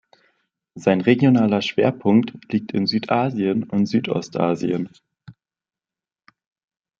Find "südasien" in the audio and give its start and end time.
2.87-3.63